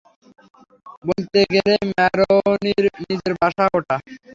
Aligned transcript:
বলতে 1.07 1.39
গেলে 1.53 1.73
ম্যারোনির 1.91 2.85
নিজের 3.01 3.33
বাসা 3.41 3.65
ওটা। 3.77 3.95